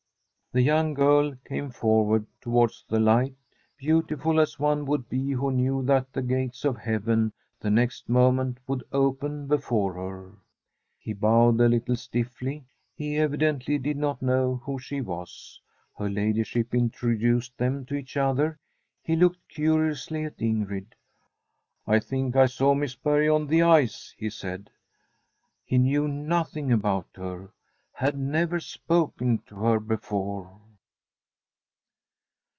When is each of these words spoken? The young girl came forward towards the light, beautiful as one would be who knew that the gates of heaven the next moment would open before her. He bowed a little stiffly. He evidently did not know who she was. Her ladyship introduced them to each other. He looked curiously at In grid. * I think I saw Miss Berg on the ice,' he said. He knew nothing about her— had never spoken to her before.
The 0.53 0.61
young 0.61 0.93
girl 0.95 1.33
came 1.45 1.69
forward 1.69 2.25
towards 2.41 2.83
the 2.89 2.99
light, 2.99 3.35
beautiful 3.77 4.37
as 4.37 4.59
one 4.59 4.85
would 4.85 5.07
be 5.07 5.31
who 5.31 5.49
knew 5.49 5.81
that 5.83 6.11
the 6.11 6.21
gates 6.21 6.65
of 6.65 6.75
heaven 6.75 7.31
the 7.61 7.69
next 7.69 8.09
moment 8.09 8.57
would 8.67 8.83
open 8.91 9.47
before 9.47 9.93
her. 9.93 10.33
He 10.99 11.13
bowed 11.13 11.61
a 11.61 11.69
little 11.69 11.95
stiffly. 11.95 12.65
He 12.93 13.15
evidently 13.15 13.77
did 13.77 13.95
not 13.95 14.21
know 14.21 14.57
who 14.65 14.77
she 14.77 14.99
was. 14.99 15.61
Her 15.97 16.09
ladyship 16.09 16.75
introduced 16.75 17.57
them 17.57 17.85
to 17.85 17.95
each 17.95 18.17
other. 18.17 18.59
He 19.01 19.15
looked 19.15 19.47
curiously 19.47 20.25
at 20.25 20.41
In 20.41 20.65
grid. 20.65 20.95
* 21.43 21.87
I 21.87 21.99
think 21.99 22.35
I 22.35 22.47
saw 22.47 22.73
Miss 22.73 22.93
Berg 22.95 23.29
on 23.29 23.47
the 23.47 23.61
ice,' 23.61 24.13
he 24.17 24.29
said. 24.29 24.69
He 25.63 25.77
knew 25.77 26.09
nothing 26.09 26.73
about 26.73 27.07
her— 27.15 27.51
had 28.01 28.17
never 28.17 28.59
spoken 28.59 29.37
to 29.45 29.53
her 29.57 29.79
before. 29.79 30.57